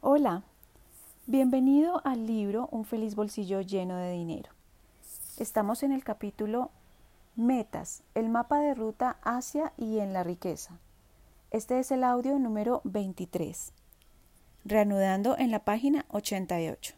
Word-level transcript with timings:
Hola, 0.00 0.44
bienvenido 1.26 2.00
al 2.04 2.24
libro 2.24 2.68
Un 2.70 2.84
feliz 2.84 3.16
bolsillo 3.16 3.62
lleno 3.62 3.96
de 3.96 4.12
dinero. 4.12 4.52
Estamos 5.38 5.82
en 5.82 5.90
el 5.90 6.04
capítulo 6.04 6.70
Metas, 7.34 8.04
el 8.14 8.28
mapa 8.28 8.60
de 8.60 8.74
ruta 8.74 9.18
hacia 9.24 9.72
y 9.76 9.98
en 9.98 10.12
la 10.12 10.22
riqueza. 10.22 10.78
Este 11.50 11.80
es 11.80 11.90
el 11.90 12.04
audio 12.04 12.38
número 12.38 12.80
23. 12.84 13.72
Reanudando 14.64 15.36
en 15.36 15.50
la 15.50 15.64
página 15.64 16.06
88. 16.10 16.94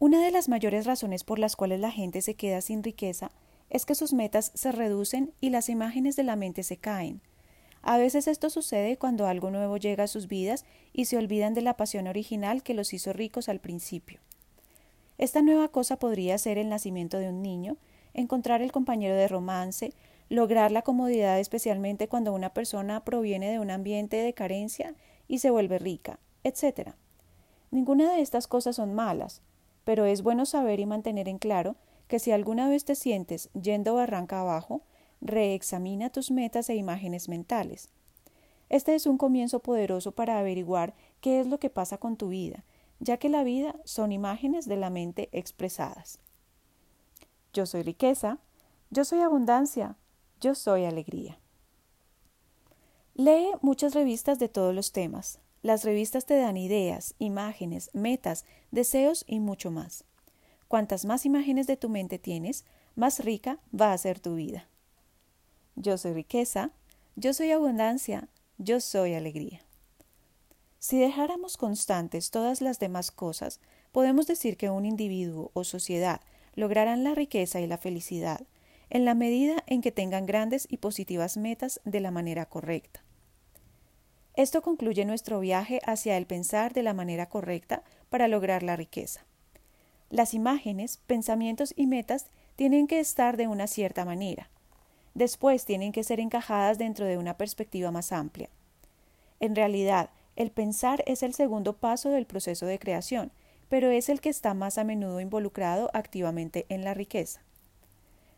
Una 0.00 0.20
de 0.24 0.32
las 0.32 0.48
mayores 0.48 0.86
razones 0.86 1.22
por 1.22 1.38
las 1.38 1.54
cuales 1.54 1.78
la 1.78 1.92
gente 1.92 2.20
se 2.20 2.34
queda 2.34 2.60
sin 2.62 2.82
riqueza 2.82 3.30
es 3.68 3.86
que 3.86 3.94
sus 3.94 4.12
metas 4.12 4.50
se 4.56 4.72
reducen 4.72 5.34
y 5.40 5.50
las 5.50 5.68
imágenes 5.68 6.16
de 6.16 6.24
la 6.24 6.34
mente 6.34 6.64
se 6.64 6.78
caen 6.78 7.22
a 7.82 7.96
veces 7.96 8.28
esto 8.28 8.50
sucede 8.50 8.96
cuando 8.96 9.26
algo 9.26 9.50
nuevo 9.50 9.76
llega 9.76 10.04
a 10.04 10.08
sus 10.08 10.28
vidas 10.28 10.64
y 10.92 11.06
se 11.06 11.16
olvidan 11.16 11.54
de 11.54 11.62
la 11.62 11.76
pasión 11.76 12.06
original 12.06 12.62
que 12.62 12.74
los 12.74 12.92
hizo 12.92 13.12
ricos 13.12 13.48
al 13.48 13.60
principio. 13.60 14.20
Esta 15.18 15.42
nueva 15.42 15.68
cosa 15.68 15.98
podría 15.98 16.38
ser 16.38 16.58
el 16.58 16.68
nacimiento 16.68 17.18
de 17.18 17.28
un 17.28 17.42
niño, 17.42 17.76
encontrar 18.14 18.62
el 18.62 18.72
compañero 18.72 19.14
de 19.14 19.28
romance, 19.28 19.92
lograr 20.28 20.72
la 20.72 20.82
comodidad 20.82 21.38
especialmente 21.38 22.08
cuando 22.08 22.32
una 22.32 22.54
persona 22.54 23.04
proviene 23.04 23.50
de 23.50 23.58
un 23.58 23.70
ambiente 23.70 24.16
de 24.16 24.32
carencia 24.32 24.94
y 25.28 25.38
se 25.38 25.50
vuelve 25.50 25.78
rica, 25.78 26.18
etc. 26.44 26.92
Ninguna 27.70 28.12
de 28.12 28.20
estas 28.20 28.46
cosas 28.46 28.76
son 28.76 28.94
malas, 28.94 29.42
pero 29.84 30.04
es 30.04 30.22
bueno 30.22 30.46
saber 30.46 30.80
y 30.80 30.86
mantener 30.86 31.28
en 31.28 31.38
claro 31.38 31.76
que 32.08 32.18
si 32.18 32.32
alguna 32.32 32.68
vez 32.68 32.84
te 32.84 32.94
sientes 32.94 33.50
yendo 33.52 33.94
barranca 33.94 34.40
abajo, 34.40 34.82
reexamina 35.20 36.10
tus 36.10 36.30
metas 36.30 36.70
e 36.70 36.74
imágenes 36.74 37.28
mentales. 37.28 37.88
Este 38.68 38.94
es 38.94 39.06
un 39.06 39.18
comienzo 39.18 39.60
poderoso 39.60 40.12
para 40.12 40.38
averiguar 40.38 40.94
qué 41.20 41.40
es 41.40 41.46
lo 41.46 41.58
que 41.58 41.70
pasa 41.70 41.98
con 41.98 42.16
tu 42.16 42.28
vida, 42.28 42.64
ya 43.00 43.16
que 43.16 43.28
la 43.28 43.42
vida 43.42 43.74
son 43.84 44.12
imágenes 44.12 44.66
de 44.66 44.76
la 44.76 44.90
mente 44.90 45.28
expresadas. 45.32 46.20
Yo 47.52 47.66
soy 47.66 47.82
riqueza, 47.82 48.38
yo 48.90 49.04
soy 49.04 49.20
abundancia, 49.20 49.96
yo 50.40 50.54
soy 50.54 50.84
alegría. 50.84 51.38
Lee 53.14 53.50
muchas 53.60 53.94
revistas 53.94 54.38
de 54.38 54.48
todos 54.48 54.74
los 54.74 54.92
temas. 54.92 55.40
Las 55.62 55.84
revistas 55.84 56.24
te 56.24 56.38
dan 56.38 56.56
ideas, 56.56 57.14
imágenes, 57.18 57.90
metas, 57.92 58.46
deseos 58.70 59.24
y 59.26 59.40
mucho 59.40 59.70
más. 59.70 60.04
Cuantas 60.68 61.04
más 61.04 61.26
imágenes 61.26 61.66
de 61.66 61.76
tu 61.76 61.88
mente 61.88 62.18
tienes, 62.18 62.64
más 62.94 63.22
rica 63.22 63.58
va 63.78 63.92
a 63.92 63.98
ser 63.98 64.20
tu 64.20 64.36
vida. 64.36 64.69
Yo 65.76 65.98
soy 65.98 66.12
riqueza, 66.12 66.70
yo 67.16 67.34
soy 67.34 67.50
abundancia, 67.52 68.28
yo 68.58 68.80
soy 68.80 69.14
alegría. 69.14 69.60
Si 70.78 70.98
dejáramos 70.98 71.56
constantes 71.56 72.30
todas 72.30 72.60
las 72.60 72.78
demás 72.78 73.10
cosas, 73.10 73.60
podemos 73.92 74.26
decir 74.26 74.56
que 74.56 74.70
un 74.70 74.86
individuo 74.86 75.50
o 75.54 75.64
sociedad 75.64 76.20
lograrán 76.54 77.04
la 77.04 77.14
riqueza 77.14 77.60
y 77.60 77.66
la 77.66 77.78
felicidad 77.78 78.40
en 78.90 79.04
la 79.04 79.14
medida 79.14 79.62
en 79.66 79.82
que 79.82 79.92
tengan 79.92 80.26
grandes 80.26 80.66
y 80.68 80.78
positivas 80.78 81.36
metas 81.36 81.80
de 81.84 82.00
la 82.00 82.10
manera 82.10 82.46
correcta. 82.46 83.04
Esto 84.34 84.62
concluye 84.62 85.04
nuestro 85.04 85.40
viaje 85.40 85.80
hacia 85.84 86.16
el 86.16 86.26
pensar 86.26 86.72
de 86.72 86.82
la 86.82 86.94
manera 86.94 87.28
correcta 87.28 87.82
para 88.08 88.28
lograr 88.28 88.62
la 88.62 88.76
riqueza. 88.76 89.24
Las 90.08 90.34
imágenes, 90.34 90.98
pensamientos 91.06 91.72
y 91.76 91.86
metas 91.86 92.26
tienen 92.56 92.86
que 92.86 93.00
estar 93.00 93.36
de 93.36 93.46
una 93.46 93.66
cierta 93.66 94.04
manera, 94.04 94.50
después 95.20 95.66
tienen 95.66 95.92
que 95.92 96.02
ser 96.02 96.18
encajadas 96.18 96.78
dentro 96.78 97.04
de 97.04 97.18
una 97.18 97.36
perspectiva 97.36 97.90
más 97.90 98.10
amplia. 98.10 98.48
En 99.38 99.54
realidad, 99.54 100.08
el 100.34 100.50
pensar 100.50 101.04
es 101.06 101.22
el 101.22 101.34
segundo 101.34 101.76
paso 101.76 102.08
del 102.08 102.24
proceso 102.24 102.64
de 102.64 102.78
creación, 102.78 103.30
pero 103.68 103.90
es 103.90 104.08
el 104.08 104.22
que 104.22 104.30
está 104.30 104.54
más 104.54 104.78
a 104.78 104.84
menudo 104.84 105.20
involucrado 105.20 105.90
activamente 105.92 106.64
en 106.70 106.84
la 106.84 106.94
riqueza. 106.94 107.42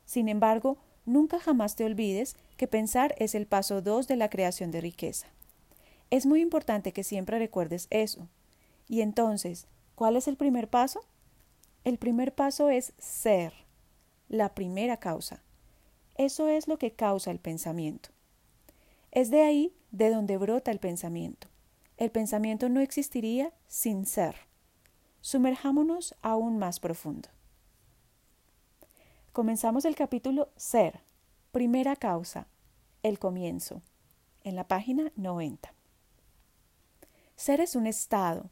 Sin 0.07 0.29
embargo, 0.29 0.77
nunca 1.07 1.39
jamás 1.39 1.77
te 1.77 1.85
olvides 1.85 2.35
que 2.57 2.67
pensar 2.67 3.15
es 3.17 3.37
el 3.37 3.47
paso 3.47 3.81
dos 3.81 4.09
de 4.09 4.17
la 4.17 4.29
creación 4.29 4.73
de 4.73 4.81
riqueza. 4.81 5.29
Es 6.11 6.27
muy 6.27 6.41
importante 6.41 6.93
que 6.93 7.05
siempre 7.05 7.39
recuerdes 7.39 7.87
eso. 7.91 8.27
Y 8.89 9.03
entonces, 9.03 9.69
¿cuál 9.95 10.17
es 10.17 10.27
el 10.27 10.37
primer 10.37 10.67
paso? 10.67 11.05
El 11.85 11.99
primer 11.99 12.35
paso 12.35 12.71
es 12.71 12.93
ser, 12.99 13.53
la 14.29 14.53
primera 14.53 14.97
causa. 14.97 15.45
Eso 16.17 16.49
es 16.49 16.69
lo 16.69 16.79
que 16.79 16.93
causa 16.93 17.31
el 17.31 17.39
pensamiento. 17.39 18.11
Es 19.11 19.31
de 19.31 19.43
ahí 19.43 19.75
de 19.91 20.11
donde 20.11 20.37
brota 20.37 20.71
el 20.71 20.79
pensamiento. 20.79 21.49
El 21.97 22.11
pensamiento 22.11 22.69
no 22.69 22.81
existiría 22.81 23.53
sin 23.67 24.07
ser. 24.07 24.37
Sumerjámonos 25.21 26.15
aún 26.23 26.59
más 26.59 26.81
profundo. 26.81 27.29
Comenzamos 29.33 29.85
el 29.85 29.95
capítulo 29.95 30.51
Ser, 30.57 31.01
primera 31.53 31.97
causa, 31.97 32.49
el 33.03 33.19
comienzo, 33.19 33.83
en 34.45 34.57
la 34.57 34.69
página 34.69 35.13
90. 35.17 35.73
Ser 37.37 37.61
es 37.61 37.77
un 37.77 37.87
estado, 37.87 38.51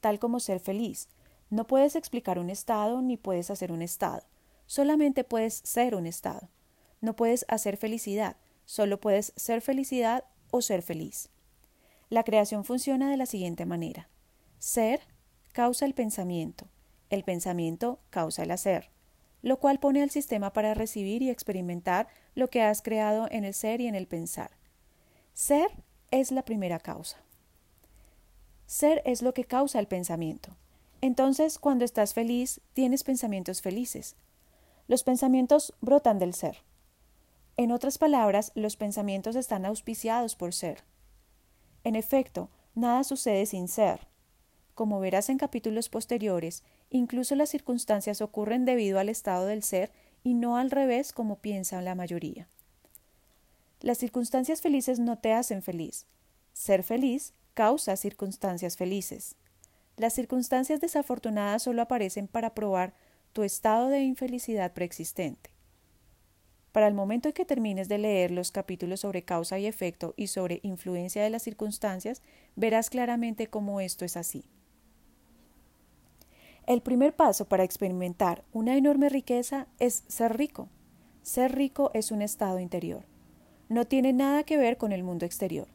tal 0.00 0.18
como 0.18 0.40
ser 0.40 0.60
feliz. 0.60 1.08
No 1.50 1.66
puedes 1.66 1.96
explicar 1.96 2.38
un 2.38 2.50
estado 2.50 3.02
ni 3.02 3.16
puedes 3.16 3.50
hacer 3.50 3.72
un 3.72 3.82
estado, 3.82 4.22
solamente 4.66 5.24
puedes 5.24 5.54
ser 5.54 5.94
un 5.94 6.06
estado. 6.06 6.48
No 7.02 7.14
puedes 7.16 7.44
hacer 7.48 7.76
felicidad, 7.76 8.36
solo 8.64 8.98
puedes 8.98 9.34
ser 9.36 9.60
felicidad 9.60 10.24
o 10.50 10.62
ser 10.62 10.82
feliz. 10.82 11.28
La 12.08 12.22
creación 12.22 12.64
funciona 12.64 13.10
de 13.10 13.16
la 13.16 13.26
siguiente 13.26 13.66
manera. 13.66 14.08
Ser 14.60 15.00
causa 15.52 15.84
el 15.84 15.94
pensamiento, 15.94 16.68
el 17.10 17.24
pensamiento 17.24 17.98
causa 18.10 18.44
el 18.44 18.52
hacer, 18.52 18.90
lo 19.42 19.58
cual 19.58 19.80
pone 19.80 20.00
al 20.00 20.10
sistema 20.10 20.52
para 20.52 20.74
recibir 20.74 21.22
y 21.22 21.30
experimentar 21.30 22.06
lo 22.36 22.48
que 22.48 22.62
has 22.62 22.82
creado 22.82 23.26
en 23.30 23.44
el 23.44 23.52
ser 23.52 23.80
y 23.80 23.88
en 23.88 23.96
el 23.96 24.06
pensar. 24.06 24.52
Ser 25.34 25.70
es 26.12 26.30
la 26.30 26.44
primera 26.44 26.78
causa. 26.78 27.18
Ser 28.66 29.02
es 29.04 29.22
lo 29.22 29.34
que 29.34 29.44
causa 29.44 29.80
el 29.80 29.88
pensamiento. 29.88 30.56
Entonces, 31.00 31.58
cuando 31.58 31.84
estás 31.84 32.14
feliz, 32.14 32.60
tienes 32.74 33.02
pensamientos 33.02 33.60
felices. 33.60 34.14
Los 34.86 35.02
pensamientos 35.02 35.74
brotan 35.80 36.20
del 36.20 36.32
ser. 36.32 36.58
En 37.56 37.70
otras 37.70 37.98
palabras, 37.98 38.52
los 38.54 38.76
pensamientos 38.76 39.36
están 39.36 39.66
auspiciados 39.66 40.36
por 40.36 40.54
ser. 40.54 40.84
En 41.84 41.96
efecto, 41.96 42.48
nada 42.74 43.04
sucede 43.04 43.46
sin 43.46 43.68
ser. 43.68 44.06
Como 44.74 45.00
verás 45.00 45.28
en 45.28 45.36
capítulos 45.36 45.88
posteriores, 45.88 46.64
incluso 46.90 47.34
las 47.34 47.50
circunstancias 47.50 48.22
ocurren 48.22 48.64
debido 48.64 48.98
al 48.98 49.08
estado 49.08 49.46
del 49.46 49.62
ser 49.62 49.92
y 50.24 50.34
no 50.34 50.56
al 50.56 50.70
revés 50.70 51.12
como 51.12 51.36
piensa 51.36 51.82
la 51.82 51.94
mayoría. 51.94 52.48
Las 53.80 53.98
circunstancias 53.98 54.62
felices 54.62 54.98
no 54.98 55.18
te 55.18 55.32
hacen 55.32 55.60
feliz. 55.60 56.06
Ser 56.52 56.82
feliz 56.82 57.34
causa 57.52 57.96
circunstancias 57.96 58.76
felices. 58.76 59.34
Las 59.96 60.14
circunstancias 60.14 60.80
desafortunadas 60.80 61.64
solo 61.64 61.82
aparecen 61.82 62.28
para 62.28 62.54
probar 62.54 62.94
tu 63.32 63.42
estado 63.42 63.88
de 63.88 64.00
infelicidad 64.00 64.72
preexistente. 64.72 65.51
Para 66.72 66.88
el 66.88 66.94
momento 66.94 67.28
en 67.28 67.34
que 67.34 67.44
termines 67.44 67.88
de 67.88 67.98
leer 67.98 68.30
los 68.30 68.50
capítulos 68.50 69.00
sobre 69.00 69.22
causa 69.22 69.58
y 69.58 69.66
efecto 69.66 70.14
y 70.16 70.28
sobre 70.28 70.60
influencia 70.62 71.22
de 71.22 71.28
las 71.28 71.42
circunstancias, 71.42 72.22
verás 72.56 72.88
claramente 72.88 73.46
cómo 73.46 73.80
esto 73.80 74.06
es 74.06 74.16
así. 74.16 74.44
El 76.66 76.80
primer 76.80 77.14
paso 77.14 77.46
para 77.46 77.64
experimentar 77.64 78.44
una 78.52 78.76
enorme 78.76 79.10
riqueza 79.10 79.66
es 79.78 80.04
ser 80.08 80.36
rico. 80.38 80.68
Ser 81.22 81.54
rico 81.54 81.90
es 81.92 82.10
un 82.10 82.22
estado 82.22 82.58
interior. 82.58 83.04
No 83.68 83.86
tiene 83.86 84.12
nada 84.12 84.44
que 84.44 84.56
ver 84.56 84.78
con 84.78 84.92
el 84.92 85.02
mundo 85.02 85.26
exterior. 85.26 85.68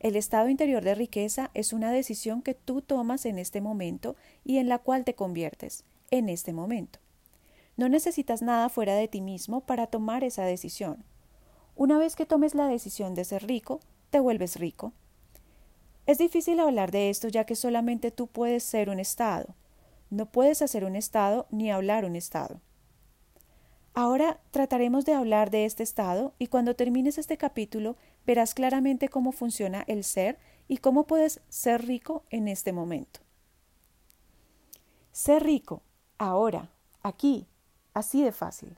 El 0.00 0.16
estado 0.16 0.48
interior 0.48 0.84
de 0.84 0.94
riqueza 0.94 1.50
es 1.54 1.72
una 1.72 1.90
decisión 1.90 2.42
que 2.42 2.54
tú 2.54 2.82
tomas 2.82 3.24
en 3.24 3.38
este 3.38 3.60
momento 3.60 4.16
y 4.44 4.58
en 4.58 4.68
la 4.68 4.78
cual 4.78 5.04
te 5.04 5.14
conviertes, 5.14 5.84
en 6.10 6.28
este 6.28 6.52
momento. 6.52 6.98
No 7.76 7.88
necesitas 7.88 8.42
nada 8.42 8.68
fuera 8.68 8.94
de 8.94 9.08
ti 9.08 9.20
mismo 9.20 9.60
para 9.60 9.86
tomar 9.86 10.24
esa 10.24 10.44
decisión. 10.44 11.04
Una 11.74 11.98
vez 11.98 12.16
que 12.16 12.24
tomes 12.24 12.54
la 12.54 12.68
decisión 12.68 13.14
de 13.14 13.24
ser 13.24 13.46
rico, 13.46 13.80
te 14.10 14.18
vuelves 14.18 14.56
rico. 14.56 14.92
Es 16.06 16.18
difícil 16.18 16.60
hablar 16.60 16.90
de 16.90 17.10
esto 17.10 17.28
ya 17.28 17.44
que 17.44 17.56
solamente 17.56 18.10
tú 18.10 18.28
puedes 18.28 18.62
ser 18.62 18.88
un 18.88 18.98
estado. 18.98 19.54
No 20.08 20.26
puedes 20.26 20.62
hacer 20.62 20.84
un 20.84 20.96
estado 20.96 21.46
ni 21.50 21.70
hablar 21.70 22.04
un 22.04 22.16
estado. 22.16 22.60
Ahora 23.92 24.40
trataremos 24.50 25.04
de 25.04 25.14
hablar 25.14 25.50
de 25.50 25.64
este 25.64 25.82
estado 25.82 26.34
y 26.38 26.46
cuando 26.46 26.76
termines 26.76 27.18
este 27.18 27.36
capítulo 27.36 27.96
verás 28.26 28.54
claramente 28.54 29.08
cómo 29.08 29.32
funciona 29.32 29.84
el 29.86 30.04
ser 30.04 30.38
y 30.68 30.78
cómo 30.78 31.06
puedes 31.06 31.40
ser 31.48 31.86
rico 31.86 32.24
en 32.30 32.46
este 32.46 32.72
momento. 32.72 33.20
Ser 35.12 35.42
rico, 35.44 35.82
ahora, 36.18 36.70
aquí, 37.02 37.46
Así 37.96 38.22
de 38.22 38.30
fácil. 38.30 38.76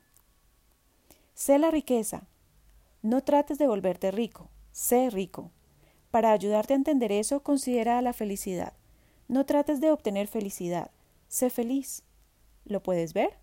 Sé 1.34 1.58
la 1.58 1.72
riqueza. 1.72 2.28
No 3.02 3.24
trates 3.24 3.58
de 3.58 3.66
volverte 3.66 4.12
rico. 4.12 4.48
Sé 4.70 5.10
rico. 5.10 5.50
Para 6.12 6.30
ayudarte 6.30 6.74
a 6.74 6.76
entender 6.76 7.10
eso, 7.10 7.42
considera 7.42 8.00
la 8.00 8.12
felicidad. 8.12 8.74
No 9.26 9.44
trates 9.44 9.80
de 9.80 9.90
obtener 9.90 10.28
felicidad, 10.28 10.92
sé 11.26 11.50
feliz. 11.50 12.04
¿Lo 12.64 12.80
puedes 12.80 13.12
ver? 13.12 13.38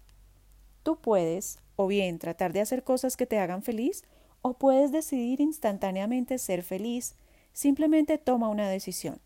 Tú 0.81 1.01
puedes, 1.01 1.59
o 1.75 1.87
bien 1.87 2.19
tratar 2.19 2.53
de 2.53 2.61
hacer 2.61 2.85
cosas 2.85 3.17
que 3.17 3.25
te 3.25 3.37
hagan 3.39 3.61
feliz, 3.61 4.05
o 4.41 4.53
puedes 4.53 4.93
decidir 4.93 5.41
instantáneamente 5.41 6.37
ser 6.37 6.63
feliz. 6.63 7.15
Simplemente 7.51 8.17
toma 8.17 8.47
una 8.47 8.69
decisión. 8.69 9.19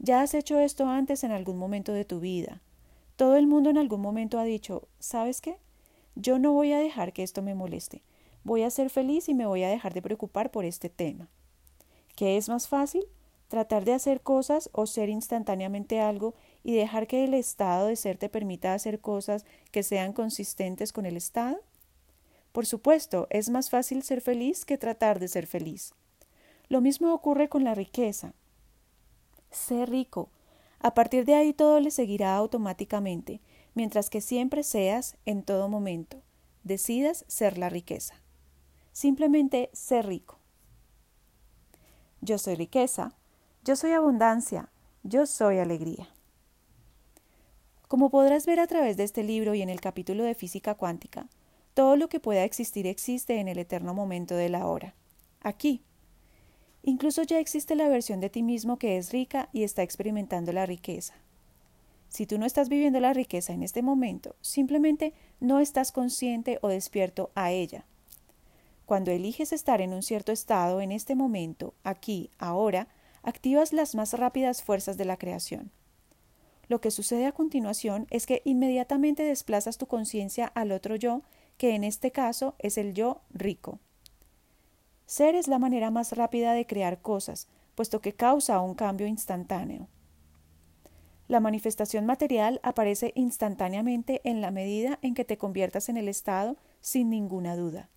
Ya 0.00 0.22
has 0.22 0.34
hecho 0.34 0.58
esto 0.58 0.88
antes 0.88 1.22
en 1.22 1.30
algún 1.30 1.56
momento 1.56 1.92
de 1.92 2.04
tu 2.04 2.18
vida. 2.18 2.60
Todo 3.22 3.36
el 3.36 3.46
mundo 3.46 3.70
en 3.70 3.78
algún 3.78 4.00
momento 4.00 4.40
ha 4.40 4.42
dicho, 4.42 4.88
¿sabes 4.98 5.40
qué? 5.40 5.56
Yo 6.16 6.40
no 6.40 6.54
voy 6.54 6.72
a 6.72 6.78
dejar 6.78 7.12
que 7.12 7.22
esto 7.22 7.40
me 7.40 7.54
moleste. 7.54 8.02
Voy 8.42 8.64
a 8.64 8.70
ser 8.70 8.90
feliz 8.90 9.28
y 9.28 9.34
me 9.34 9.46
voy 9.46 9.62
a 9.62 9.68
dejar 9.68 9.94
de 9.94 10.02
preocupar 10.02 10.50
por 10.50 10.64
este 10.64 10.88
tema. 10.88 11.28
¿Qué 12.16 12.36
es 12.36 12.48
más 12.48 12.66
fácil? 12.66 13.04
Tratar 13.46 13.84
de 13.84 13.92
hacer 13.92 14.22
cosas 14.22 14.70
o 14.72 14.86
ser 14.86 15.08
instantáneamente 15.08 16.00
algo 16.00 16.34
y 16.64 16.74
dejar 16.74 17.06
que 17.06 17.22
el 17.22 17.34
estado 17.34 17.86
de 17.86 17.94
ser 17.94 18.18
te 18.18 18.28
permita 18.28 18.74
hacer 18.74 18.98
cosas 18.98 19.44
que 19.70 19.84
sean 19.84 20.12
consistentes 20.12 20.92
con 20.92 21.06
el 21.06 21.16
estado? 21.16 21.60
Por 22.50 22.66
supuesto, 22.66 23.28
es 23.30 23.50
más 23.50 23.70
fácil 23.70 24.02
ser 24.02 24.20
feliz 24.20 24.64
que 24.64 24.78
tratar 24.78 25.20
de 25.20 25.28
ser 25.28 25.46
feliz. 25.46 25.94
Lo 26.68 26.80
mismo 26.80 27.14
ocurre 27.14 27.48
con 27.48 27.62
la 27.62 27.76
riqueza. 27.76 28.34
Sé 29.52 29.86
rico. 29.86 30.28
A 30.82 30.94
partir 30.94 31.24
de 31.24 31.36
ahí 31.36 31.52
todo 31.52 31.78
le 31.78 31.92
seguirá 31.92 32.36
automáticamente, 32.36 33.40
mientras 33.74 34.10
que 34.10 34.20
siempre 34.20 34.64
seas, 34.64 35.16
en 35.24 35.44
todo 35.44 35.68
momento, 35.68 36.20
decidas 36.64 37.24
ser 37.28 37.56
la 37.56 37.68
riqueza. 37.68 38.16
Simplemente 38.92 39.70
sé 39.72 40.02
rico. 40.02 40.38
Yo 42.20 42.36
soy 42.38 42.56
riqueza, 42.56 43.14
yo 43.64 43.76
soy 43.76 43.92
abundancia, 43.92 44.70
yo 45.04 45.26
soy 45.26 45.58
alegría. 45.58 46.08
Como 47.86 48.10
podrás 48.10 48.44
ver 48.44 48.58
a 48.58 48.66
través 48.66 48.96
de 48.96 49.04
este 49.04 49.22
libro 49.22 49.54
y 49.54 49.62
en 49.62 49.68
el 49.68 49.80
capítulo 49.80 50.24
de 50.24 50.34
física 50.34 50.74
cuántica, 50.74 51.28
todo 51.74 51.96
lo 51.96 52.08
que 52.08 52.20
pueda 52.20 52.42
existir 52.42 52.88
existe 52.88 53.38
en 53.38 53.48
el 53.48 53.58
eterno 53.58 53.94
momento 53.94 54.34
de 54.34 54.48
la 54.48 54.66
hora, 54.66 54.94
aquí. 55.40 55.82
Incluso 56.82 57.22
ya 57.22 57.38
existe 57.38 57.76
la 57.76 57.88
versión 57.88 58.20
de 58.20 58.30
ti 58.30 58.42
mismo 58.42 58.78
que 58.78 58.96
es 58.96 59.12
rica 59.12 59.48
y 59.52 59.62
está 59.62 59.82
experimentando 59.82 60.52
la 60.52 60.66
riqueza. 60.66 61.14
Si 62.08 62.26
tú 62.26 62.38
no 62.38 62.44
estás 62.44 62.68
viviendo 62.68 63.00
la 63.00 63.14
riqueza 63.14 63.52
en 63.52 63.62
este 63.62 63.82
momento, 63.82 64.36
simplemente 64.40 65.14
no 65.40 65.60
estás 65.60 65.92
consciente 65.92 66.58
o 66.60 66.68
despierto 66.68 67.30
a 67.34 67.52
ella. 67.52 67.86
Cuando 68.84 69.10
eliges 69.12 69.52
estar 69.52 69.80
en 69.80 69.94
un 69.94 70.02
cierto 70.02 70.32
estado 70.32 70.80
en 70.80 70.92
este 70.92 71.14
momento, 71.14 71.72
aquí, 71.84 72.30
ahora, 72.38 72.88
activas 73.22 73.72
las 73.72 73.94
más 73.94 74.12
rápidas 74.12 74.62
fuerzas 74.62 74.98
de 74.98 75.04
la 75.04 75.16
creación. 75.16 75.70
Lo 76.68 76.80
que 76.80 76.90
sucede 76.90 77.26
a 77.26 77.32
continuación 77.32 78.06
es 78.10 78.26
que 78.26 78.42
inmediatamente 78.44 79.22
desplazas 79.22 79.78
tu 79.78 79.86
conciencia 79.86 80.46
al 80.46 80.72
otro 80.72 80.96
yo, 80.96 81.22
que 81.56 81.74
en 81.74 81.84
este 81.84 82.10
caso 82.10 82.54
es 82.58 82.76
el 82.76 82.92
yo 82.92 83.20
rico. 83.30 83.78
Ser 85.12 85.34
es 85.34 85.46
la 85.46 85.58
manera 85.58 85.90
más 85.90 86.12
rápida 86.12 86.54
de 86.54 86.66
crear 86.66 87.02
cosas, 87.02 87.46
puesto 87.74 88.00
que 88.00 88.14
causa 88.14 88.60
un 88.60 88.74
cambio 88.74 89.06
instantáneo. 89.06 89.86
La 91.28 91.38
manifestación 91.38 92.06
material 92.06 92.60
aparece 92.62 93.12
instantáneamente 93.14 94.22
en 94.24 94.40
la 94.40 94.50
medida 94.50 94.98
en 95.02 95.12
que 95.12 95.26
te 95.26 95.36
conviertas 95.36 95.90
en 95.90 95.98
el 95.98 96.08
estado 96.08 96.56
sin 96.80 97.10
ninguna 97.10 97.56
duda. 97.56 97.90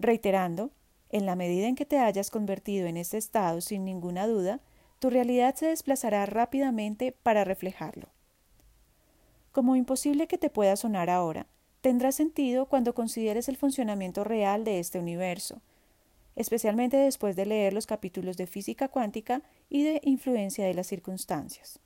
Reiterando, 0.00 0.72
en 1.08 1.24
la 1.24 1.36
medida 1.36 1.68
en 1.68 1.76
que 1.76 1.86
te 1.86 2.00
hayas 2.00 2.32
convertido 2.32 2.88
en 2.88 2.96
ese 2.96 3.16
estado 3.16 3.60
sin 3.60 3.84
ninguna 3.84 4.26
duda, 4.26 4.58
tu 4.98 5.08
realidad 5.08 5.54
se 5.54 5.66
desplazará 5.66 6.26
rápidamente 6.26 7.12
para 7.12 7.44
reflejarlo. 7.44 8.08
Como 9.52 9.76
imposible 9.76 10.26
que 10.26 10.36
te 10.36 10.50
pueda 10.50 10.74
sonar 10.74 11.10
ahora, 11.10 11.46
tendrá 11.80 12.10
sentido 12.10 12.66
cuando 12.66 12.92
consideres 12.92 13.48
el 13.48 13.56
funcionamiento 13.56 14.24
real 14.24 14.64
de 14.64 14.80
este 14.80 14.98
universo, 14.98 15.62
especialmente 16.36 16.96
después 16.96 17.36
de 17.36 17.46
leer 17.46 17.72
los 17.72 17.86
capítulos 17.86 18.36
de 18.36 18.46
física 18.46 18.88
cuántica 18.88 19.42
y 19.68 19.82
de 19.82 20.00
influencia 20.04 20.66
de 20.66 20.74
las 20.74 20.86
circunstancias. 20.86 21.78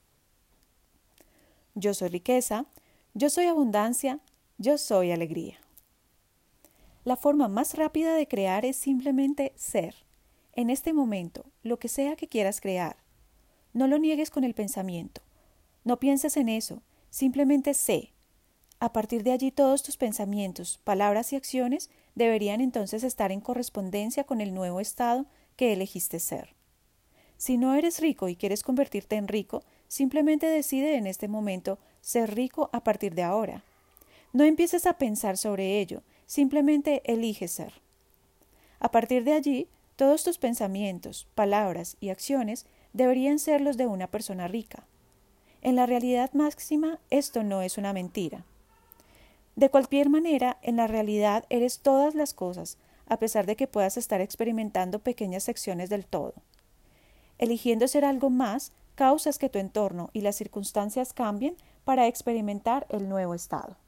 Yo 1.75 1.95
soy 1.95 2.09
riqueza, 2.09 2.67
yo 3.15 3.31
soy 3.31 3.47
abundancia, 3.47 4.21
yo 4.59 4.79
soy 4.79 5.11
alegría. 5.11 5.59
La 7.05 7.17
forma 7.17 7.49
más 7.49 7.75
rápida 7.75 8.15
de 8.15 8.27
crear 8.27 8.65
es 8.65 8.77
simplemente 8.77 9.53
ser. 9.57 9.95
En 10.55 10.71
este 10.71 10.93
momento, 10.93 11.45
lo 11.63 11.79
que 11.79 11.89
sea 11.89 12.17
que 12.17 12.29
quieras 12.29 12.61
crear. 12.61 12.97
No 13.73 13.87
lo 13.87 13.99
niegues 13.99 14.31
con 14.31 14.43
el 14.43 14.55
pensamiento. 14.55 15.21
No 15.85 16.01
pienses 16.01 16.37
en 16.37 16.49
eso, 16.49 16.83
simplemente 17.11 17.75
sé. 17.75 18.13
A 18.81 18.93
partir 18.93 19.23
de 19.23 19.33
allí 19.33 19.51
todos 19.51 19.83
tus 19.83 19.97
pensamientos, 19.97 20.81
palabras 20.83 21.33
y 21.33 21.37
acciones 21.37 21.91
deberían 22.17 22.61
entonces 22.61 23.05
estar 23.05 23.31
en 23.31 23.41
correspondencia 23.41 24.25
con 24.25 24.41
el 24.41 24.53
nuevo 24.53 24.81
estado 24.81 25.27
que 25.55 25.73
elegiste 25.73 26.19
ser. 26.19 26.57
Si 27.37 27.57
no 27.57 27.77
eres 27.77 28.01
rico 28.01 28.29
y 28.29 28.35
quieres 28.35 28.65
convertirte 28.65 29.15
en 29.15 29.29
rico, 29.29 29.63
simplemente 29.87 30.47
decide 30.47 30.97
en 30.97 31.07
este 31.07 31.29
momento 31.29 31.79
ser 32.01 32.35
rico 32.35 32.71
a 32.73 32.83
partir 32.83 33.15
de 33.15 33.23
ahora. 33.23 33.63
No 34.33 34.43
empieces 34.43 34.87
a 34.87 34.95
pensar 34.95 35.37
sobre 35.37 35.79
ello, 35.79 36.03
Simplemente 36.27 37.03
elige 37.05 37.47
ser. 37.47 37.73
A 38.81 38.91
partir 38.91 39.23
de 39.25 39.33
allí, 39.33 39.69
todos 39.95 40.25
tus 40.25 40.39
pensamientos, 40.39 41.29
palabras 41.35 41.97
y 42.01 42.11
acciones 42.11 42.67
deberían 42.93 43.39
ser 43.39 43.61
los 43.61 43.77
de 43.77 43.87
una 43.87 44.09
persona 44.09 44.49
rica. 44.49 44.87
En 45.63 45.77
la 45.77 45.87
realidad 45.87 46.33
máxima 46.33 46.99
esto 47.11 47.45
no 47.45 47.63
es 47.63 47.79
una 47.79 47.93
mentira. 47.93 48.45
De 49.57 49.71
cualquier 49.71 50.11
manera, 50.11 50.59
en 50.61 50.77
la 50.77 50.87
realidad 50.87 51.47
eres 51.49 51.81
todas 51.81 52.15
las 52.15 52.35
cosas, 52.35 52.77
a 53.07 53.19
pesar 53.19 53.47
de 53.47 53.57
que 53.57 53.67
puedas 53.67 53.97
estar 53.97 54.21
experimentando 54.21 54.99
pequeñas 54.99 55.45
secciones 55.45 55.89
del 55.89 56.05
todo. 56.05 56.35
Eligiendo 57.39 57.89
ser 57.89 58.05
algo 58.05 58.29
más, 58.29 58.73
causas 58.95 59.39
que 59.39 59.49
tu 59.49 59.59
entorno 59.59 60.11
y 60.13 60.21
las 60.21 60.37
circunstancias 60.37 61.15
cambien 61.15 61.57
para 61.85 62.07
experimentar 62.07 62.87
el 62.91 63.09
nuevo 63.09 63.35
estado. 63.35 63.79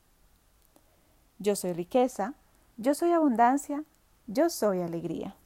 Yo 1.38 1.55
soy 1.55 1.75
riqueza, 1.75 2.35
yo 2.79 2.94
soy 2.94 3.12
abundancia, 3.12 3.85
yo 4.26 4.49
soy 4.49 4.81
alegría. 4.81 5.37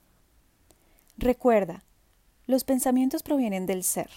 Recuerda, 1.19 1.83
los 2.47 2.63
pensamientos 2.63 3.23
provienen 3.23 3.67
del 3.67 3.83
ser. 3.83 4.11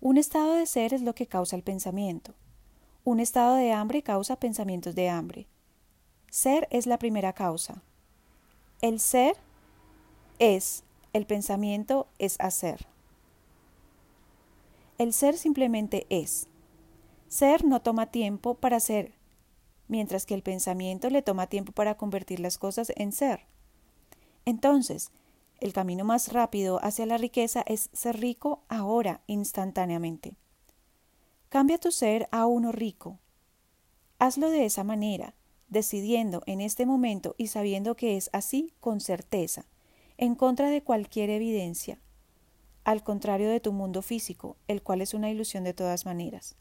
Un 0.00 0.18
estado 0.18 0.54
de 0.54 0.66
ser 0.66 0.92
es 0.92 1.02
lo 1.02 1.14
que 1.14 1.26
causa 1.26 1.54
el 1.54 1.62
pensamiento. 1.62 2.34
Un 3.04 3.20
estado 3.20 3.56
de 3.56 3.72
hambre 3.72 4.02
causa 4.02 4.36
pensamientos 4.36 4.94
de 4.94 5.10
hambre. 5.10 5.46
Ser 6.30 6.66
es 6.70 6.86
la 6.86 6.98
primera 6.98 7.34
causa. 7.34 7.82
El 8.80 8.98
ser 8.98 9.36
es, 10.38 10.84
el 11.12 11.26
pensamiento 11.26 12.06
es 12.18 12.36
hacer. 12.40 12.86
El 14.96 15.12
ser 15.12 15.36
simplemente 15.36 16.06
es. 16.08 16.48
Ser 17.28 17.64
no 17.64 17.82
toma 17.82 18.06
tiempo 18.06 18.54
para 18.54 18.80
ser 18.80 19.12
mientras 19.86 20.24
que 20.24 20.34
el 20.34 20.42
pensamiento 20.42 21.10
le 21.10 21.20
toma 21.20 21.46
tiempo 21.46 21.72
para 21.72 21.96
convertir 21.96 22.40
las 22.40 22.56
cosas 22.56 22.90
en 22.96 23.12
ser. 23.12 23.40
Entonces, 24.46 25.10
el 25.60 25.72
camino 25.72 26.04
más 26.04 26.32
rápido 26.32 26.82
hacia 26.82 27.06
la 27.06 27.18
riqueza 27.18 27.62
es 27.66 27.90
ser 27.92 28.18
rico 28.18 28.62
ahora, 28.68 29.20
instantáneamente. 29.26 30.36
Cambia 31.54 31.78
tu 31.78 31.92
ser 31.92 32.28
a 32.32 32.46
uno 32.46 32.72
rico. 32.72 33.20
Hazlo 34.18 34.50
de 34.50 34.64
esa 34.64 34.82
manera, 34.82 35.36
decidiendo 35.68 36.42
en 36.46 36.60
este 36.60 36.84
momento 36.84 37.36
y 37.38 37.46
sabiendo 37.46 37.94
que 37.94 38.16
es 38.16 38.28
así 38.32 38.72
con 38.80 39.00
certeza, 39.00 39.64
en 40.18 40.34
contra 40.34 40.68
de 40.68 40.82
cualquier 40.82 41.30
evidencia, 41.30 42.00
al 42.82 43.04
contrario 43.04 43.48
de 43.48 43.60
tu 43.60 43.72
mundo 43.72 44.02
físico, 44.02 44.56
el 44.66 44.82
cual 44.82 45.00
es 45.00 45.14
una 45.14 45.30
ilusión 45.30 45.62
de 45.62 45.74
todas 45.74 46.06
maneras. 46.06 46.56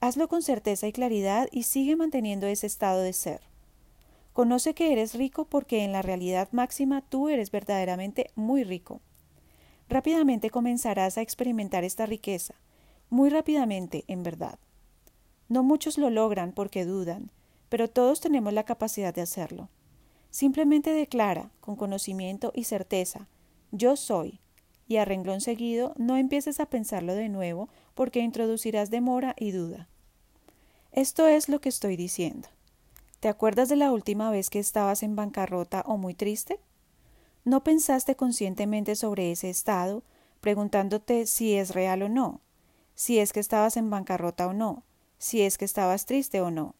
Hazlo 0.00 0.26
con 0.26 0.42
certeza 0.42 0.88
y 0.88 0.92
claridad 0.92 1.48
y 1.52 1.62
sigue 1.62 1.94
manteniendo 1.94 2.48
ese 2.48 2.66
estado 2.66 3.02
de 3.02 3.12
ser. 3.12 3.42
Conoce 4.32 4.74
que 4.74 4.90
eres 4.92 5.14
rico 5.14 5.44
porque 5.44 5.84
en 5.84 5.92
la 5.92 6.02
realidad 6.02 6.48
máxima 6.50 7.02
tú 7.02 7.28
eres 7.28 7.52
verdaderamente 7.52 8.32
muy 8.34 8.64
rico. 8.64 9.00
Rápidamente 9.88 10.50
comenzarás 10.50 11.18
a 11.18 11.22
experimentar 11.22 11.84
esta 11.84 12.04
riqueza, 12.04 12.56
muy 13.10 13.30
rápidamente, 13.30 14.04
en 14.08 14.22
verdad. 14.22 14.58
No 15.48 15.62
muchos 15.62 15.98
lo 15.98 16.10
logran 16.10 16.52
porque 16.52 16.84
dudan, 16.84 17.30
pero 17.68 17.88
todos 17.88 18.20
tenemos 18.20 18.52
la 18.52 18.64
capacidad 18.64 19.14
de 19.14 19.22
hacerlo. 19.22 19.68
Simplemente 20.30 20.92
declara, 20.92 21.50
con 21.60 21.76
conocimiento 21.76 22.52
y 22.54 22.64
certeza, 22.64 23.28
yo 23.72 23.96
soy, 23.96 24.40
y 24.86 24.96
a 24.96 25.04
renglón 25.04 25.40
seguido 25.40 25.94
no 25.96 26.16
empieces 26.16 26.60
a 26.60 26.66
pensarlo 26.66 27.14
de 27.14 27.28
nuevo 27.28 27.68
porque 27.94 28.20
introducirás 28.20 28.90
demora 28.90 29.34
y 29.38 29.50
duda. 29.50 29.88
Esto 30.92 31.26
es 31.26 31.48
lo 31.48 31.60
que 31.60 31.68
estoy 31.68 31.96
diciendo. 31.96 32.48
¿Te 33.20 33.28
acuerdas 33.28 33.68
de 33.68 33.76
la 33.76 33.92
última 33.92 34.30
vez 34.30 34.48
que 34.48 34.58
estabas 34.58 35.02
en 35.02 35.16
bancarrota 35.16 35.82
o 35.86 35.96
muy 35.96 36.14
triste? 36.14 36.58
¿No 37.44 37.64
pensaste 37.64 38.16
conscientemente 38.16 38.96
sobre 38.96 39.32
ese 39.32 39.50
estado, 39.50 40.02
preguntándote 40.40 41.26
si 41.26 41.54
es 41.54 41.74
real 41.74 42.02
o 42.02 42.08
no, 42.08 42.40
si 42.98 43.20
es 43.20 43.32
que 43.32 43.38
estabas 43.38 43.76
en 43.76 43.90
bancarrota 43.90 44.48
o 44.48 44.52
no, 44.52 44.82
si 45.18 45.42
es 45.42 45.56
que 45.56 45.64
estabas 45.64 46.04
triste 46.04 46.40
o 46.40 46.50
no? 46.50 46.74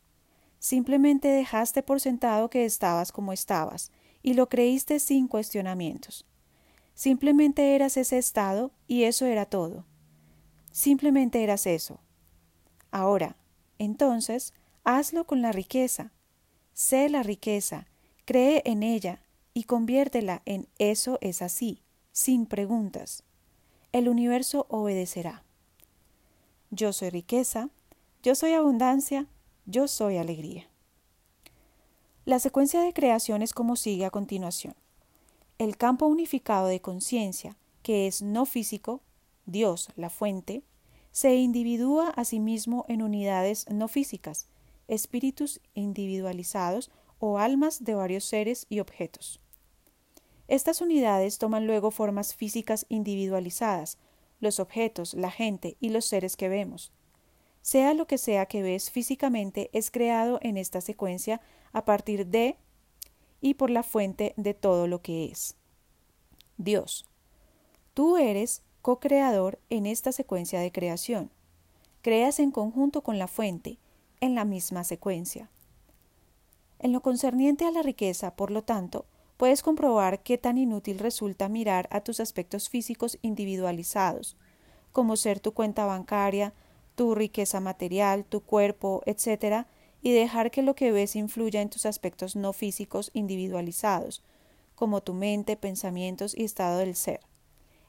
Simplemente 0.58 1.28
dejaste 1.28 1.84
por 1.84 2.00
sentado 2.00 2.50
que 2.50 2.64
estabas 2.64 3.12
como 3.12 3.32
estabas, 3.32 3.92
y 4.20 4.34
lo 4.34 4.48
creíste 4.48 4.98
sin 4.98 5.28
cuestionamientos. 5.28 6.26
Simplemente 6.94 7.76
eras 7.76 7.96
ese 7.96 8.18
estado 8.18 8.72
y 8.88 9.04
eso 9.04 9.26
era 9.26 9.46
todo. 9.46 9.84
Simplemente 10.72 11.44
eras 11.44 11.68
eso. 11.68 12.00
Ahora, 12.90 13.36
entonces, 13.78 14.54
hazlo 14.82 15.24
con 15.24 15.40
la 15.40 15.52
riqueza. 15.52 16.10
Sé 16.72 17.08
la 17.08 17.22
riqueza, 17.22 17.86
cree 18.24 18.62
en 18.64 18.82
ella 18.82 19.22
y 19.54 19.64
conviértela 19.64 20.42
en 20.46 20.66
eso 20.78 21.18
es 21.20 21.42
así, 21.42 21.84
sin 22.10 22.44
preguntas. 22.44 23.22
El 23.92 24.08
universo 24.08 24.66
obedecerá. 24.68 25.44
Yo 26.78 26.92
soy 26.92 27.10
riqueza, 27.10 27.70
yo 28.22 28.36
soy 28.36 28.52
abundancia, 28.52 29.26
yo 29.66 29.88
soy 29.88 30.16
alegría. 30.16 30.68
La 32.24 32.38
secuencia 32.38 32.80
de 32.82 32.92
creación 32.92 33.42
es 33.42 33.52
como 33.52 33.74
sigue 33.74 34.04
a 34.04 34.10
continuación. 34.10 34.76
El 35.58 35.76
campo 35.76 36.06
unificado 36.06 36.68
de 36.68 36.80
conciencia, 36.80 37.56
que 37.82 38.06
es 38.06 38.22
no 38.22 38.46
físico, 38.46 39.00
Dios, 39.44 39.88
la 39.96 40.08
fuente, 40.08 40.62
se 41.10 41.34
individúa 41.34 42.10
a 42.10 42.24
sí 42.24 42.38
mismo 42.38 42.84
en 42.86 43.02
unidades 43.02 43.68
no 43.68 43.88
físicas, 43.88 44.46
espíritus 44.86 45.60
individualizados 45.74 46.92
o 47.18 47.40
almas 47.40 47.82
de 47.82 47.94
varios 47.96 48.24
seres 48.24 48.66
y 48.68 48.78
objetos. 48.78 49.40
Estas 50.46 50.80
unidades 50.80 51.38
toman 51.38 51.66
luego 51.66 51.90
formas 51.90 52.36
físicas 52.36 52.86
individualizadas, 52.88 53.98
los 54.40 54.60
objetos, 54.60 55.14
la 55.14 55.30
gente 55.30 55.76
y 55.80 55.90
los 55.90 56.04
seres 56.04 56.36
que 56.36 56.48
vemos. 56.48 56.92
Sea 57.62 57.94
lo 57.94 58.06
que 58.06 58.18
sea 58.18 58.46
que 58.46 58.62
ves 58.62 58.90
físicamente 58.90 59.70
es 59.72 59.90
creado 59.90 60.38
en 60.42 60.56
esta 60.56 60.80
secuencia 60.80 61.40
a 61.72 61.84
partir 61.84 62.26
de 62.26 62.56
y 63.40 63.54
por 63.54 63.70
la 63.70 63.82
fuente 63.82 64.34
de 64.36 64.54
todo 64.54 64.86
lo 64.86 65.02
que 65.02 65.26
es. 65.26 65.56
Dios. 66.56 67.06
Tú 67.94 68.16
eres 68.16 68.62
co-creador 68.82 69.58
en 69.70 69.86
esta 69.86 70.12
secuencia 70.12 70.60
de 70.60 70.72
creación. 70.72 71.30
Creas 72.02 72.38
en 72.38 72.50
conjunto 72.50 73.02
con 73.02 73.18
la 73.18 73.28
fuente, 73.28 73.78
en 74.20 74.34
la 74.34 74.44
misma 74.44 74.84
secuencia. 74.84 75.50
En 76.78 76.92
lo 76.92 77.00
concerniente 77.00 77.64
a 77.64 77.70
la 77.70 77.82
riqueza, 77.82 78.36
por 78.36 78.50
lo 78.50 78.62
tanto, 78.62 79.04
puedes 79.38 79.62
comprobar 79.62 80.22
qué 80.22 80.36
tan 80.36 80.58
inútil 80.58 80.98
resulta 80.98 81.48
mirar 81.48 81.88
a 81.90 82.02
tus 82.02 82.20
aspectos 82.20 82.68
físicos 82.68 83.18
individualizados, 83.22 84.36
como 84.92 85.16
ser 85.16 85.40
tu 85.40 85.54
cuenta 85.54 85.86
bancaria, 85.86 86.52
tu 86.96 87.14
riqueza 87.14 87.60
material, 87.60 88.26
tu 88.26 88.42
cuerpo, 88.42 89.02
etc., 89.06 89.64
y 90.02 90.12
dejar 90.12 90.50
que 90.50 90.62
lo 90.62 90.74
que 90.74 90.92
ves 90.92 91.16
influya 91.16 91.60
en 91.60 91.70
tus 91.70 91.86
aspectos 91.86 92.36
no 92.36 92.52
físicos 92.52 93.10
individualizados, 93.14 94.22
como 94.74 95.00
tu 95.02 95.14
mente, 95.14 95.56
pensamientos 95.56 96.36
y 96.36 96.44
estado 96.44 96.78
del 96.78 96.94
ser. 96.94 97.20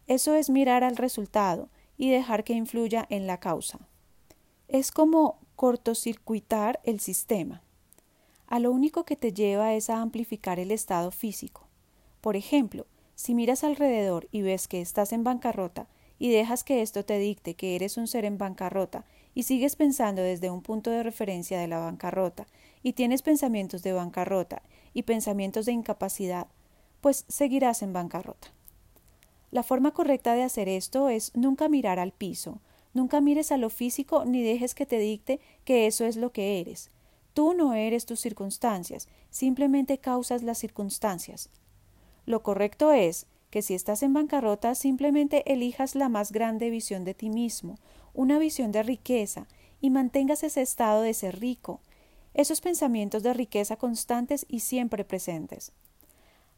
Eso 0.08 0.34
es 0.34 0.50
mirar 0.50 0.84
al 0.84 0.98
resultado 0.98 1.70
y 1.98 2.10
dejar 2.10 2.44
que 2.44 2.53
influya 2.53 3.06
en 3.10 3.27
la 3.27 3.39
causa. 3.39 3.79
Es 4.68 4.91
como 4.91 5.39
cortocircuitar 5.56 6.79
el 6.84 7.00
sistema. 7.00 7.62
A 8.50 8.58
lo 8.58 8.72
único 8.72 9.06
que 9.06 9.15
te 9.15 9.32
lleva 9.32 9.75
es 9.75 9.91
a 9.91 10.01
amplificar 10.01 10.60
el 10.60 10.72
estado 10.72 11.12
físico. 11.12 11.68
Por 12.20 12.36
ejemplo, 12.36 12.88
si 13.13 13.36
miras 13.36 13.63
alrededor 13.63 14.27
y 14.32 14.41
ves 14.41 14.68
que 14.68 14.82
estás 14.82 15.13
en 15.13 15.24
bancarrota 15.24 15.88
y 16.18 16.32
dejas 16.32 16.63
que 16.63 16.82
esto 16.82 17.06
te 17.06 17.20
dicte 17.20 17.53
que 17.53 17.75
eres 17.75 17.96
un 17.98 18.08
ser 18.08 18.25
en 18.25 18.39
bancarrota 18.39 19.06
y 19.36 19.44
sigues 19.44 19.75
pensando 19.75 20.24
desde 20.24 20.50
un 20.50 20.63
punto 20.63 20.89
de 20.89 21.03
referencia 21.03 21.60
de 21.60 21.68
la 21.68 21.77
bancarrota 21.77 22.48
y 22.82 22.94
tienes 22.94 23.22
pensamientos 23.22 23.84
de 23.84 23.94
bancarrota 23.94 24.63
y 24.96 25.03
pensamientos 25.03 25.68
de 25.68 25.74
incapacidad, 25.74 26.48
pues 27.01 27.25
seguirás 27.27 27.84
en 27.84 27.94
bancarrota. 27.94 28.48
La 29.51 29.62
forma 29.62 29.91
correcta 29.91 30.34
de 30.34 30.41
hacer 30.41 30.70
esto 30.70 31.10
es 31.10 31.36
nunca 31.36 31.70
mirar 31.70 32.00
al 32.00 32.13
piso, 32.13 32.62
nunca 32.96 33.22
mires 33.22 33.51
a 33.51 33.58
lo 33.58 33.70
físico 33.70 34.25
ni 34.25 34.41
dejes 34.41 34.74
que 34.74 34.88
te 34.88 34.98
dicte 34.98 35.39
que 35.65 35.86
eso 35.86 36.03
es 36.06 36.15
lo 36.15 36.32
que 36.32 36.60
eres. 36.60 36.89
Tú 37.39 37.53
no 37.53 37.74
eres 37.74 38.05
tus 38.05 38.19
circunstancias, 38.19 39.08
simplemente 39.29 39.98
causas 39.98 40.43
las 40.43 40.58
circunstancias. 40.58 41.50
Lo 42.25 42.43
correcto 42.43 42.91
es 42.91 43.27
que 43.50 43.62
si 43.62 43.75
estás 43.75 44.03
en 44.03 44.12
bancarrota 44.12 44.75
simplemente 44.75 45.50
elijas 45.50 45.96
la 45.96 46.10
más 46.10 46.34
grande 46.34 46.69
visión 46.69 47.05
de 47.05 47.13
ti 47.13 47.29
mismo, 47.29 47.77
una 48.13 48.39
visión 48.39 48.74
de 48.74 48.84
riqueza, 48.84 49.48
y 49.79 49.89
mantengas 49.89 50.43
ese 50.43 50.62
estado 50.62 51.01
de 51.01 51.13
ser 51.13 51.39
rico, 51.39 51.79
esos 52.34 52.60
pensamientos 52.60 53.24
de 53.24 53.34
riqueza 53.34 53.77
constantes 53.77 54.46
y 54.50 54.60
siempre 54.60 55.05
presentes. 55.05 55.72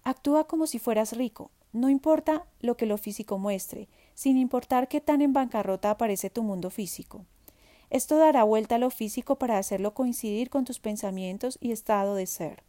Actúa 0.02 0.48
como 0.48 0.66
si 0.66 0.80
fueras 0.80 1.16
rico, 1.16 1.52
no 1.74 1.90
importa 1.90 2.48
lo 2.60 2.76
que 2.76 2.88
lo 2.88 2.98
físico 2.98 3.38
muestre, 3.38 3.88
sin 4.16 4.36
importar 4.36 4.88
qué 4.88 5.00
tan 5.00 5.22
en 5.22 5.32
bancarrota 5.32 5.92
aparece 5.92 6.32
tu 6.32 6.42
mundo 6.42 6.72
físico. 6.72 7.24
Esto 7.92 8.16
dará 8.16 8.46
vuelta 8.46 8.76
a 8.76 8.78
lo 8.78 8.90
físico 8.90 9.36
para 9.36 9.58
hacerlo 9.58 9.94
coincidir 9.94 10.50
con 10.50 10.64
tus 10.64 10.80
pensamientos 10.80 11.58
y 11.60 11.74
estado 11.74 12.16
de 12.16 12.26
ser. 12.26 12.64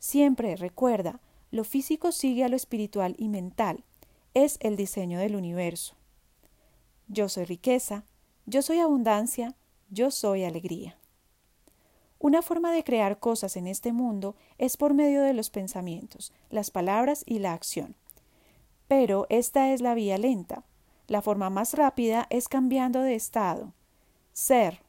Siempre 0.00 0.56
recuerda, 0.56 1.20
lo 1.52 1.62
físico 1.62 2.10
sigue 2.10 2.42
a 2.42 2.48
lo 2.48 2.56
espiritual 2.56 3.14
y 3.16 3.28
mental. 3.28 3.84
Es 4.34 4.58
el 4.60 4.74
diseño 4.74 5.20
del 5.20 5.36
universo. 5.36 5.94
Yo 7.06 7.28
soy 7.28 7.44
riqueza, 7.44 8.02
yo 8.44 8.60
soy 8.60 8.80
abundancia, 8.80 9.54
yo 9.88 10.10
soy 10.10 10.42
alegría. 10.42 10.98
Una 12.18 12.42
forma 12.42 12.72
de 12.72 12.82
crear 12.82 13.20
cosas 13.20 13.56
en 13.56 13.68
este 13.68 13.92
mundo 13.92 14.34
es 14.58 14.76
por 14.76 14.94
medio 14.94 15.22
de 15.22 15.32
los 15.32 15.50
pensamientos, 15.50 16.32
las 16.50 16.72
palabras 16.72 17.22
y 17.24 17.38
la 17.38 17.52
acción. 17.52 17.94
Pero 18.88 19.26
esta 19.28 19.72
es 19.72 19.80
la 19.80 19.94
vía 19.94 20.18
lenta. 20.18 20.64
La 21.06 21.22
forma 21.22 21.50
más 21.50 21.74
rápida 21.74 22.26
es 22.30 22.48
cambiando 22.48 23.00
de 23.00 23.14
estado. 23.14 23.72
Ser. 24.34 24.80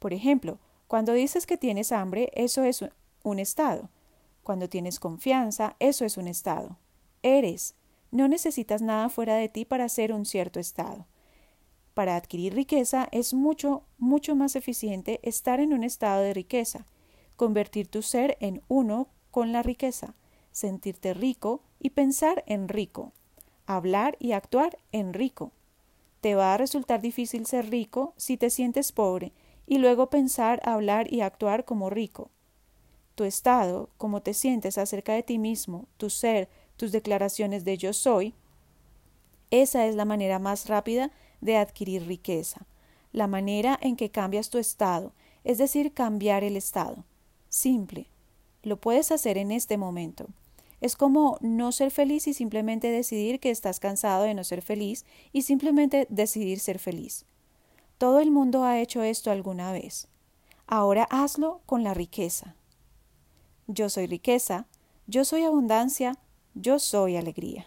Por 0.00 0.12
ejemplo, 0.12 0.58
cuando 0.88 1.12
dices 1.12 1.46
que 1.46 1.56
tienes 1.56 1.92
hambre, 1.92 2.32
eso 2.34 2.64
es 2.64 2.84
un 3.22 3.38
estado. 3.38 3.88
Cuando 4.42 4.68
tienes 4.68 4.98
confianza, 4.98 5.76
eso 5.78 6.04
es 6.04 6.16
un 6.16 6.26
estado. 6.26 6.76
Eres. 7.22 7.76
No 8.10 8.26
necesitas 8.26 8.82
nada 8.82 9.08
fuera 9.08 9.36
de 9.36 9.48
ti 9.48 9.64
para 9.64 9.88
ser 9.88 10.12
un 10.12 10.26
cierto 10.26 10.58
estado. 10.58 11.06
Para 11.94 12.16
adquirir 12.16 12.54
riqueza 12.54 13.06
es 13.12 13.34
mucho, 13.34 13.84
mucho 13.98 14.34
más 14.34 14.56
eficiente 14.56 15.20
estar 15.22 15.60
en 15.60 15.72
un 15.72 15.84
estado 15.84 16.22
de 16.22 16.34
riqueza, 16.34 16.86
convertir 17.36 17.86
tu 17.86 18.02
ser 18.02 18.36
en 18.40 18.62
uno 18.66 19.06
con 19.30 19.52
la 19.52 19.62
riqueza, 19.62 20.14
sentirte 20.50 21.14
rico 21.14 21.62
y 21.78 21.90
pensar 21.90 22.42
en 22.46 22.68
rico, 22.68 23.12
hablar 23.66 24.16
y 24.18 24.32
actuar 24.32 24.76
en 24.90 25.14
rico. 25.14 25.52
Te 26.24 26.34
va 26.34 26.54
a 26.54 26.56
resultar 26.56 27.02
difícil 27.02 27.44
ser 27.44 27.68
rico 27.68 28.14
si 28.16 28.38
te 28.38 28.48
sientes 28.48 28.92
pobre 28.92 29.34
y 29.66 29.76
luego 29.76 30.08
pensar, 30.08 30.58
hablar 30.64 31.12
y 31.12 31.20
actuar 31.20 31.66
como 31.66 31.90
rico. 31.90 32.30
Tu 33.14 33.24
estado, 33.24 33.90
como 33.98 34.22
te 34.22 34.32
sientes 34.32 34.78
acerca 34.78 35.12
de 35.12 35.22
ti 35.22 35.38
mismo, 35.38 35.86
tu 35.98 36.08
ser, 36.08 36.48
tus 36.78 36.92
declaraciones 36.92 37.66
de 37.66 37.76
yo 37.76 37.92
soy, 37.92 38.32
esa 39.50 39.84
es 39.86 39.96
la 39.96 40.06
manera 40.06 40.38
más 40.38 40.66
rápida 40.66 41.10
de 41.42 41.58
adquirir 41.58 42.06
riqueza, 42.06 42.64
la 43.12 43.26
manera 43.26 43.78
en 43.82 43.94
que 43.94 44.10
cambias 44.10 44.48
tu 44.48 44.56
estado, 44.56 45.12
es 45.44 45.58
decir, 45.58 45.92
cambiar 45.92 46.42
el 46.42 46.56
estado. 46.56 47.04
Simple. 47.50 48.06
Lo 48.62 48.80
puedes 48.80 49.12
hacer 49.12 49.36
en 49.36 49.50
este 49.50 49.76
momento. 49.76 50.28
Es 50.80 50.96
como 50.96 51.38
no 51.40 51.72
ser 51.72 51.90
feliz 51.90 52.26
y 52.26 52.34
simplemente 52.34 52.90
decidir 52.90 53.40
que 53.40 53.50
estás 53.50 53.80
cansado 53.80 54.24
de 54.24 54.34
no 54.34 54.44
ser 54.44 54.62
feliz 54.62 55.04
y 55.32 55.42
simplemente 55.42 56.06
decidir 56.10 56.60
ser 56.60 56.78
feliz. 56.78 57.26
Todo 57.98 58.20
el 58.20 58.30
mundo 58.30 58.64
ha 58.64 58.80
hecho 58.80 59.02
esto 59.02 59.30
alguna 59.30 59.72
vez. 59.72 60.08
Ahora 60.66 61.04
hazlo 61.10 61.60
con 61.66 61.84
la 61.84 61.94
riqueza. 61.94 62.56
Yo 63.66 63.88
soy 63.88 64.06
riqueza, 64.06 64.66
yo 65.06 65.24
soy 65.24 65.44
abundancia, 65.44 66.18
yo 66.54 66.78
soy 66.78 67.16
alegría. 67.16 67.66